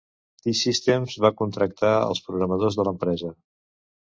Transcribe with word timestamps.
T-Systems 0.45 1.17
va 1.27 1.31
contractar 1.43 1.91
els 2.07 2.25
programadors 2.31 2.79
de 2.81 2.87
l'empresa. 2.89 3.31